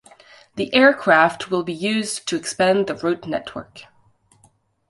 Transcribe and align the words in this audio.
The 0.55 0.73
aircraft 0.73 1.51
will 1.51 1.61
be 1.61 1.73
used 1.75 2.27
to 2.29 2.35
expand 2.35 2.87
the 2.87 2.95
route 2.95 3.27
network. 3.27 3.83